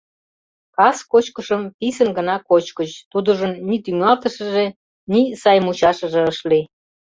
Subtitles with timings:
[0.75, 4.65] Кас кочкышым писын гына кочкыч, тудыжын ни тӱҥалтышыже,
[5.11, 6.65] ни сай мучашыже ыш лий.